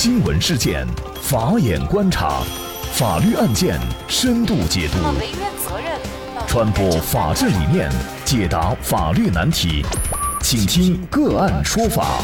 [0.00, 0.86] 新闻事件，
[1.20, 2.40] 法眼观察，
[2.92, 3.76] 法律案件
[4.06, 4.98] 深度解读，
[6.46, 7.90] 传播法治理念，
[8.24, 9.84] 解答法律难题，
[10.40, 12.20] 请听个案说法。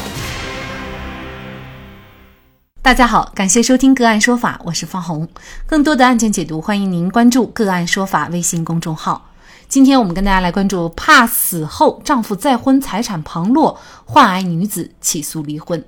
[2.81, 5.27] 大家好，感谢收听个案说法，我是方红。
[5.67, 9.31] 更多的案件解读，欢迎您关注个案说法微信公众号。
[9.67, 15.83] 今天我们跟大家来关注：怕死后丈夫再婚，财产旁落，患癌女子起诉离婚。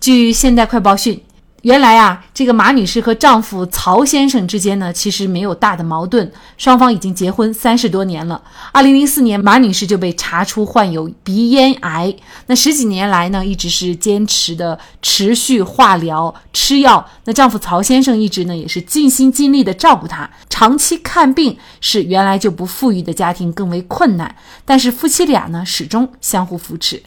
[0.00, 1.22] 据现代快报讯，
[1.60, 8.40] 原来啊，这个马女士和丈夫曹先生之间呢，其实没有大的矛盾，双方已经结婚三十多年了。
[8.72, 12.16] 二零零四年，马女士就被查出患有鼻咽癌，
[12.46, 17.06] 那十几年来呢，一直是坚持的持续化疗吃药。
[17.24, 27.02] 那丈夫曹先生一直呢，也是尽心尽力的照顾她，长期看病使原来就不富裕的家庭更为困难，但是夫妻俩呢，始终相互扶持。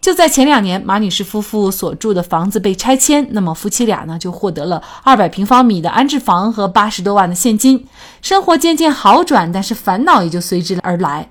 [0.00, 7.86] 就在前两年，马女士夫妇所住的房子被拆迁，那么夫妻俩呢就获得了二百平方米的安置房和八十多万的现金，
[8.22, 11.28] 生活渐渐好转，但是烦恼也就随之而来。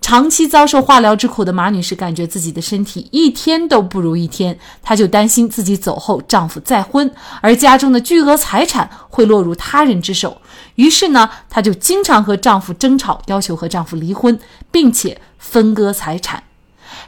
[0.00, 10.40] 长期遭受化疗之苦的马女士感觉自己的身体一天都不如一天，她就担心自己走后丈夫再婚，而家中的巨额财产会落入他人之手，
[10.76, 14.38] 于是呢，她就经常和丈夫争吵，要求和丈夫离婚，
[14.70, 16.42] 并且分割财产。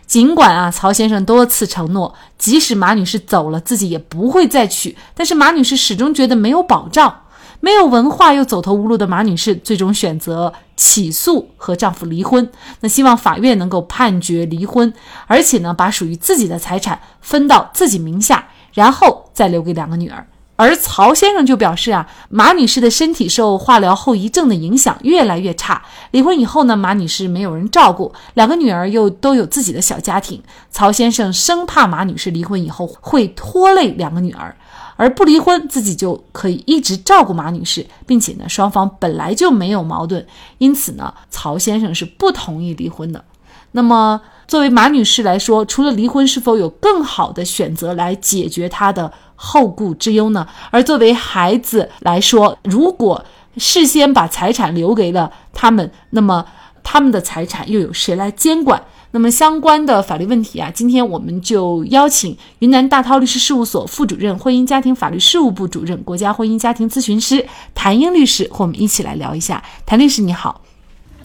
[0.07, 4.97] 尽管啊，曹先生多次承诺，即使马女士走了，自己也不会再娶。
[5.15, 7.23] 但是马女士始终觉得没有保障，
[7.61, 12.51] 没有文化又走投无路的马女士，最终选择起诉和丈夫离婚。
[12.81, 14.93] 那希望法院能够判决离婚，
[15.27, 20.27] 而且呢，把属于自己的财产分到自己名下，然后再留给两个女儿。
[20.59, 25.81] 而曹先生就表示啊，马女士的身体受化疗后遗症的影响越来越差。
[26.11, 30.43] 离婚以后呢，马女士没有人照顾，两个女儿又都有自己的小家庭。
[30.69, 34.57] 曹先生生怕马女士离婚以后会拖累两个女儿，
[34.97, 40.27] 而不离婚自己就可以一直照顾马女士，并且呢，双方本来就没有矛盾，
[40.59, 43.25] 因此呢，曹先生是不同意离婚的。
[43.73, 50.47] 那么，作为马女士来说，除了离婚，是否有更好的选择来解决她的后顾之忧呢？
[50.71, 53.25] 而作为孩子来说，如果
[53.57, 56.45] 事先把财产留给了他们，那么
[56.83, 58.83] 他们的财产又有谁来监管？
[59.11, 69.65] 那么相关的法律问题啊，今天我们就邀请云南大韬律师事务所副主任、婚姻家庭法律事务部主任、国家婚姻家庭咨询师谭英律师和我们一起来聊一下。
[69.87, 70.61] 谭律师你好，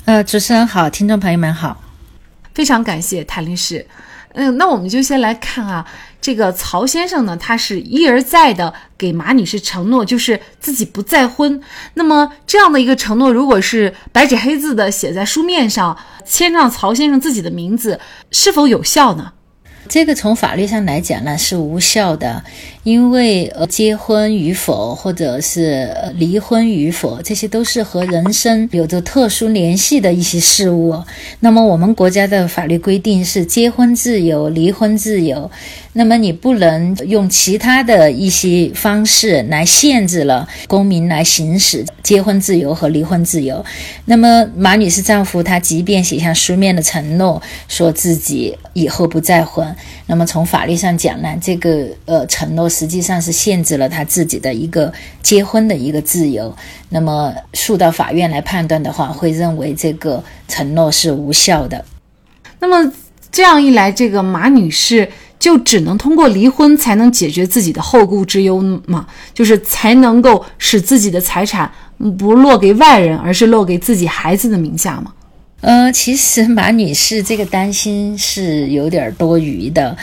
[0.06, 1.83] 呃，主持人好，听众朋友们好。
[2.54, 3.86] 非常感谢谭律师，
[4.34, 5.86] 嗯，那我们就先来看啊，
[6.22, 11.62] 这个曹先生呢，他是一而再的给马女士承诺，就是自己不再婚。
[11.96, 18.00] 那么这样的一个承诺，如果是白纸黑字的写在书面上，签上曹先生自己的名字，
[18.32, 19.34] 是否有效呢？
[19.90, 22.44] 这个从法律上来讲呢是无效的，
[22.84, 31.04] 因为呃结婚与否或者是离婚与否，这些都是和人生有着特殊联系的一些事物。
[31.42, 35.52] 那么我们国家的法律规定是结婚自由，离婚自由。
[35.96, 43.64] 那么你不能用其他的一些方式来限制了公民来行使结婚自由和离婚自由。
[44.06, 49.73] 那么马女士丈夫他即便写下书面的承诺，说自己以后不再婚。
[50.08, 54.92] 那么从法律上讲呢，这个呃承诺实际上是限制了他自己的一个
[55.22, 56.56] 结婚的一个自由。
[56.90, 61.84] 那么诉到法院来判断的话，会认为这个承诺是无效的。
[62.60, 62.92] 那么
[63.32, 69.08] 这样一来，这个马女士就只能通过离婚才能解决自己的后顾之忧吗？
[69.34, 71.70] 就是才能够使自己的财产
[72.20, 75.12] 不落给外人，而是落给自己孩子的名下吗？
[75.64, 79.96] 呃，其实马女士这个担心是有点多余的。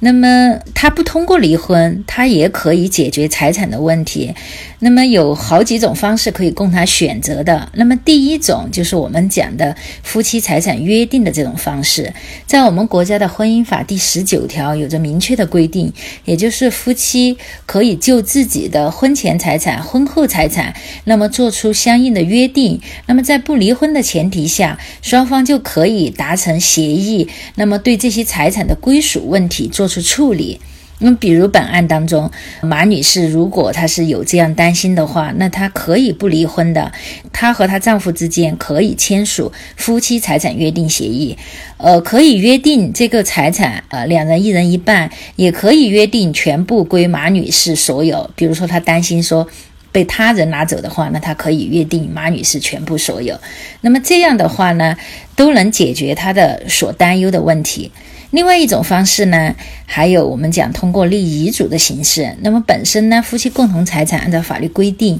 [0.00, 4.34] 那么她不通过离婚，她也可以解决财产的问题。
[4.78, 7.70] 那么有好几种方式可以供她选择的。
[7.72, 12.12] 那么第一种就是我们讲的夫妻财产约定的这种方式，
[12.44, 15.90] 在我们国家的婚姻法第十九条有着明确的规定，
[16.26, 20.74] 也就是夫妻可以就自己的婚前财产、婚后财产，
[21.04, 22.78] 那么做出相应的约定。
[23.06, 30.60] 那么在不离婚的前提下，双方就可以达成协议，那么对这些财产的归属问题做出处理。
[30.98, 32.28] 那么，比如本案当中，
[32.60, 36.90] 马女士如果她是有这样担心的话，那她可以不离婚的，
[37.32, 41.38] 她和她丈夫之间可以签署夫妻财产约定协议，
[41.76, 48.28] 呃，可以约定这个财产，呃，两人一人一半，也可以约定全部归马女士所有。
[48.34, 49.46] 比如说，她担心说
[49.96, 53.40] 被他人拿走的话，那他可以约定马女士全部所有。
[53.80, 54.94] 那么这样的话呢，
[55.34, 57.90] 都能解决他的所担忧的问题。
[58.30, 59.54] 另外一种方式呢，
[59.86, 62.36] 还有我们讲通过立遗嘱的形式。
[62.42, 65.18] 那么本身呢，夫妻共同财产按照法律规定，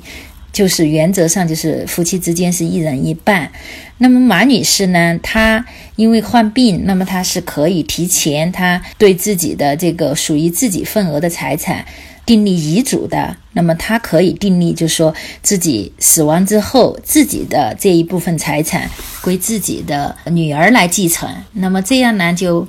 [0.56, 3.52] 就是原则上就是夫妻之间是一人一半。
[3.98, 5.66] 那么马女士呢，她
[5.96, 11.84] 因为患病，那么她是可以提前，她对自己的这个属于自己份额的财产。
[12.24, 21.28] 订立遗嘱的，那么她可以订立，就是说自己死亡之后，自己的这一部分财产归自己的女儿来继承。
[21.52, 22.66] 那么这样呢，就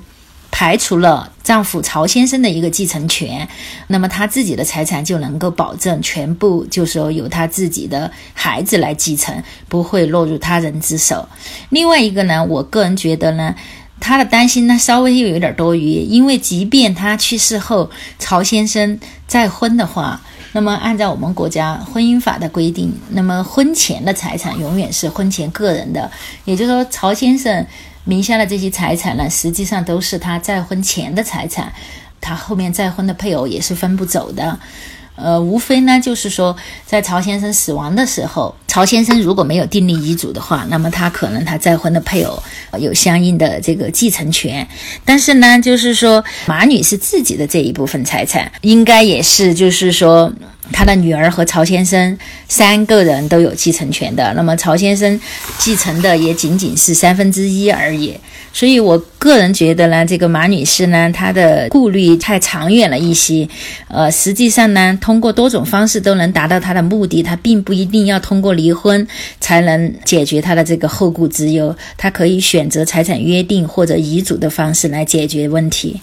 [0.58, 3.46] 排除了丈夫曹先生的一个继承权。
[3.86, 11.28] 那么他自己的财产就能够保证全部，就是说由他自己的孩子来继承，不会落入他人之手。
[11.68, 13.54] 另外一个呢，我个人觉得呢。
[14.00, 18.96] 他的担心呢，稍微又有点多余，因为即便他去世后，曹先生
[19.26, 20.20] 再婚的话，
[20.52, 26.08] 那么按照我们国家婚姻法的规定，那么婚前的财产永远是婚前个人的，
[26.44, 27.66] 也就是说，曹先生
[28.08, 31.70] 名下的这些财产呢，实际上都是他再婚前的财产，
[32.22, 34.58] 他后面再婚的配偶也是分不走的。
[35.14, 36.56] 呃，无非呢，就是说，
[36.86, 42.42] 在曹先生死亡的时候，曹先生如果没有订立遗嘱的话，那么他可能他再婚的配偶
[42.78, 44.66] 有相应的这个继承权。
[45.04, 50.32] 但是呢，就是说马女士自己的这一部分财产，应该也是就是说。
[50.72, 52.16] 他的女儿和曹先生
[52.48, 55.20] 三个人都有继承权的，那么曹先生
[55.58, 58.14] 继承的也仅仅是三分之一而已。
[58.52, 63.46] 所以我个人觉得呢，这个马女士呢，她的顾虑太长远了一些。
[63.88, 69.06] 呃，实际上呢，通过多种方式都能达到她的目的，她并不一定要通过离婚
[69.38, 76.00] 才能解决她的这个后顾之忧，她可以选择财产约定或者遗嘱的方式来解决问题。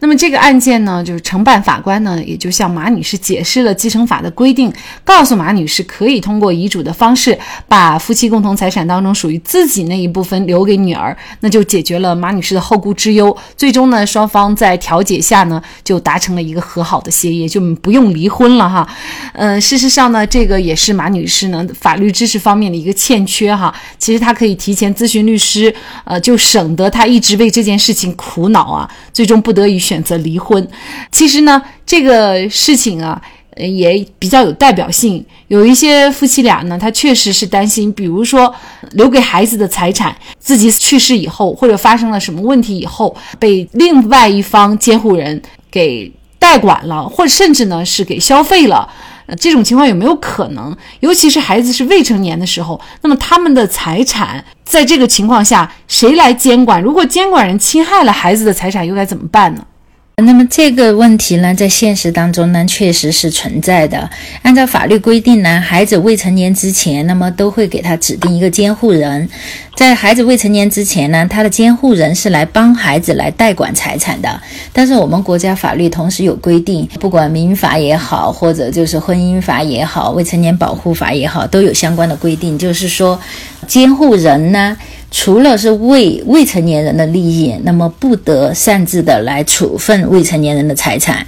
[0.00, 4.72] 那么这个案件呢，就是承办法官呢，也就向马女士解释了继承法的规定，
[5.04, 7.38] 告诉马女士可以通过遗嘱的方式，
[7.68, 13.36] 把夫妻共同财产当中属于自己那一部分留给女儿，那就解决了马女士的后顾之忧。
[13.56, 18.86] 最终呢，双方在调解下呢，就达成了一个和好的协议，就不用离婚了哈。
[19.32, 23.74] 呃，事实上呢，这个也是马女士呢法律知识方面的一个欠缺哈。
[23.98, 25.74] 其实她可以提前咨询律师，
[26.04, 29.82] 呃，就省得她一直为这件事情苦恼啊，最终不得可以。
[29.82, 30.64] 选择离婚，
[31.10, 33.20] 其实呢，这个事情啊，
[33.56, 35.24] 也比较有代表性。
[35.48, 38.54] 有一些夫妻俩呢，他确实是担心，比如说
[38.92, 48.88] 留给孩子的财产，自己去世以后，或者发生了什么问题以后，被另外一方监护人给代管了，或者甚至呢是给消费了。
[49.36, 50.76] 这种情况有没有可能？
[51.00, 56.82] 尤其是孩子是未成年的时候，那么他们的财产在这个情况下谁来监管？
[56.82, 59.64] 如果监管人侵害了孩子的财产，又该怎么办呢？
[60.16, 64.08] 那么这个问题呢，在现实当中呢，确实是存在的。
[64.42, 69.28] 按照法律规定呢，孩子未成年之前，那么都会给他指定一个监护人。
[69.74, 74.40] 在孩子未成年之前呢，他的监护人是来帮孩子来代管财产的。
[74.72, 83.18] 但是我们国家法律同时有规定，不管民法也好，或者就是婚姻法也好，未成年保护法也好，都有相关的规定，就是说，
[83.66, 84.76] 监护人呢。
[85.12, 91.24] 除了是未未成年人的利益，那么不得擅自的来处分未成年人的财产。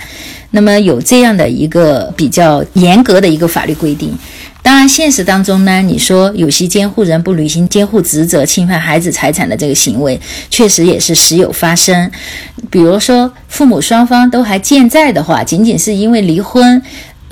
[0.53, 4.17] 那么有这样的一个比较严格的一个法律规定。
[4.63, 12.11] 当然，现实当中呢，你说有些监护人不履行监护职责，侵犯孩子财产的这个行为，确实也是时有发生。
[12.71, 16.81] 比如说，父母双方都还健在的话，仅仅是因为离婚。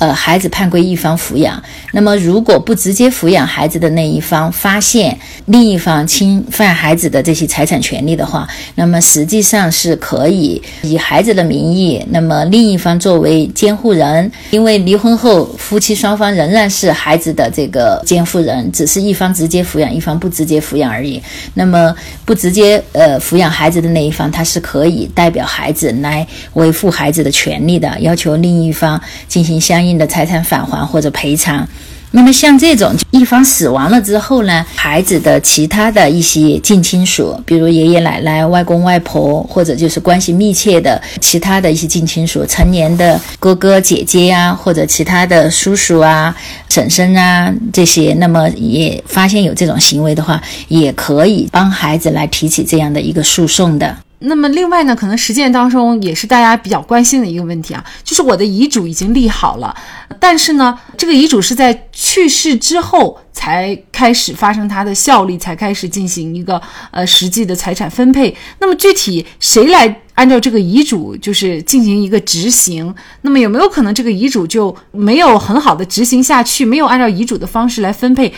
[0.02, 1.62] 呃，孩子判归一方抚养。
[1.92, 5.16] 那么，如果不直接抚养孩子的那一方发现
[5.46, 14.28] 另一方侵犯孩子的这些财产权利的话，那么实际上是可以以孩子的名义，那么另一方作为监护人。
[14.50, 21.22] 因为离婚后夫妻双方仍然是孩子的这个监护人，只是一方直接抚养，一方不直接抚养而已。
[21.54, 21.94] 那么
[22.24, 29.91] 不直接呃抚养孩子的那一方，他是可以代表孩子来维护孩子的权利的，要求另一方进行相应。
[29.96, 31.66] 的财产返还或者赔偿，
[32.10, 46.34] 那么像这种一方死亡了之后呢，孩子的其他的一些近亲属，比如爷爷奶奶、外公外婆，或者就是关系密切的其他的一些近亲属，成年的哥哥姐姐呀，或者其他的叔叔啊、
[46.68, 53.96] 婶婶啊这些，那么也发现有这种行为的话，也可以帮孩子来提起这样的一个诉讼的。
[54.24, 59.74] 那么另外呢，可能实践当中也是大家比较关心的一个问题啊，就是我的遗嘱已经立好了，
[60.20, 66.60] 但是呢，这个遗嘱是在去世之后才开始发生它的效力，才开始进行一个
[66.90, 68.34] 呃实际的财产分配。
[68.58, 72.94] 那么具体谁来按照这个遗嘱就是进行一个执行？
[73.22, 78.32] 那么有没有可能这个遗嘱就没有很好的执行下去，没有按照遗嘱的方式来分配？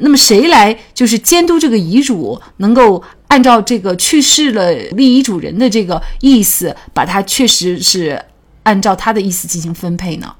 [0.00, 3.02] 那么谁来就是监督这个遗嘱能够？
[3.30, 8.20] 按照这个去世了立遗嘱人的这个意思，把它确实是
[8.64, 10.34] 按照他的意思进行分配呢？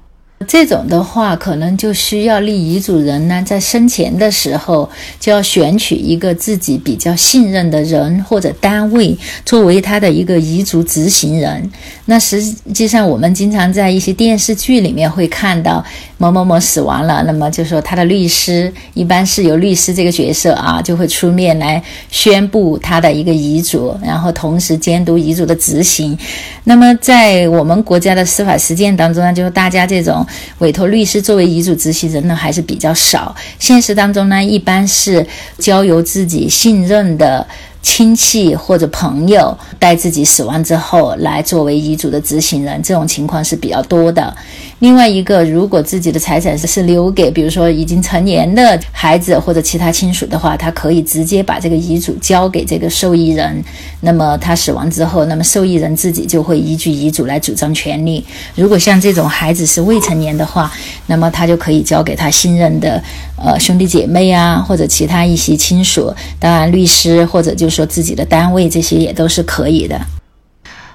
[0.47, 11.69] 这种的话，可能就需要立遗嘱人呢，在生前的时候就要选取一个自己比较信任的人或者单位，作为他的一个遗嘱执行人。
[12.05, 12.43] 那实
[12.73, 15.83] 际上，我们经常在一些电视剧里面会看到
[16.17, 26.17] 某某某死亡了，那么就说他的律师，一般是由律师这个角色啊，就会出面来宣布他的一个遗嘱，然后同时监督遗嘱的执行。
[26.63, 30.25] 那么在我们国家的司法实践当中呢，就是大家这种。
[30.59, 33.35] 委托律师作为遗嘱执行人呢，还是比较少。
[33.59, 35.25] 现实当中呢，一般是
[35.57, 37.47] 交由自己信任的。
[37.81, 44.33] 亲戚或者朋友带自己死亡之后来作为遗嘱的执行人，这种情况是比较多的。
[44.79, 53.63] 另外一个，如果自己的财产是留给，比如说已经成年的孩子或者其他亲属的话，他可以直接把这个遗嘱交给这个受益人。
[54.01, 58.25] 那么他死亡之后，那么受益人自己就会依据遗嘱来主张权利。
[58.55, 60.71] 如果像这种孩子是未成年的话，
[61.07, 63.01] 那么他就可以交给他信任的
[63.43, 67.71] 呃兄弟姐妹啊，或者其他一些亲属，当然律师或者就是。
[67.71, 69.97] 说自己的单位，这些也都是可以的。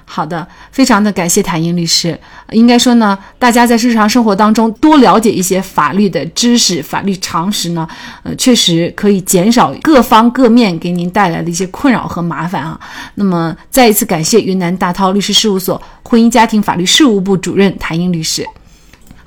[0.05, 2.15] 好的，非常的感谢谭英律师。
[2.51, 7.87] 应该说呢，大家在日常生活当中多了解一些法律的知识、法律常识呢，
[8.21, 12.79] 呃，确实可以减少各方各面给您带来的一些困扰和麻烦啊。
[13.15, 18.45] 那么，再一次感谢云南大韬律师事务所婚姻家庭法律事务部主任谭英律师。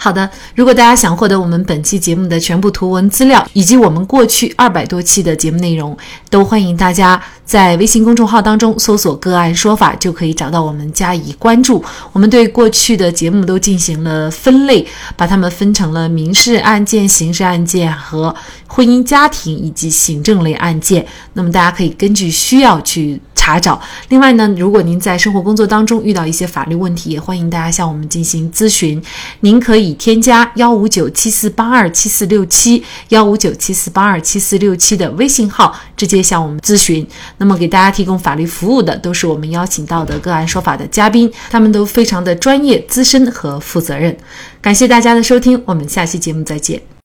[0.03, 5.95] 好的，如果大家想获得我们本期节目的全部图文资料，以及我们过去二百多期的节目内容，
[6.31, 11.85] 都欢迎大家在微信公众号当中搜索“个案说法”，就可以找到我们加以关注。
[12.13, 18.33] 我们对过去的节目都进行了分类，把它们分成了民事案件、刑事案件和
[18.69, 21.05] 婚姻家庭以及行政类案件。
[21.33, 23.21] 那么大家可以根据需要去。
[23.43, 23.81] 查找。
[24.11, 29.03] 另外呢，如果您在生活工作当中遇到一些法律问题，也欢迎大家向我们进行咨询。
[29.41, 37.05] 您可以添加幺五九七四八二七四六七幺五九七四八二七四六七的微信号，直接向我们咨询。
[37.41, 44.15] 那么给大家提供法律服务的都是我们邀请到的个案说法的嘉宾，他们都非常的专业、资深和负责任。
[44.61, 46.91] 感谢大家的收听，我们下期节目再见。